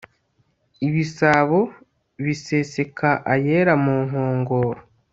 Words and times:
ibisabo 0.87 1.59
biseseka 2.23 3.09
ayera 3.33 3.73
mu 3.83 3.95
nkongoro 4.07 4.81